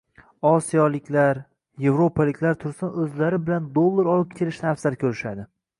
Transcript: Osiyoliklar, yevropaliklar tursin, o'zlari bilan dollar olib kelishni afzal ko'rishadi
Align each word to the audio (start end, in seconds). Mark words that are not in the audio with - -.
Osiyoliklar, 0.51 1.41
yevropaliklar 1.87 2.59
tursin, 2.65 2.97
o'zlari 3.05 3.43
bilan 3.47 3.71
dollar 3.79 4.13
olib 4.17 4.37
kelishni 4.43 4.71
afzal 4.77 5.01
ko'rishadi 5.05 5.51